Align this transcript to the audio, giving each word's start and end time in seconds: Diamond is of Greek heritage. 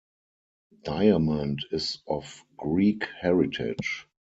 Diamond 0.83 1.63
is 1.69 1.99
of 2.07 2.41
Greek 2.57 3.03
heritage. 3.21 4.07